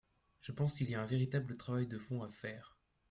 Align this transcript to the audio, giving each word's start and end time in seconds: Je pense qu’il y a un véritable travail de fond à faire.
Je 0.39 0.51
pense 0.51 0.73
qu’il 0.73 0.89
y 0.89 0.95
a 0.95 0.99
un 0.99 1.05
véritable 1.05 1.57
travail 1.57 1.85
de 1.85 1.99
fond 1.99 2.23
à 2.23 2.29
faire. 2.31 2.75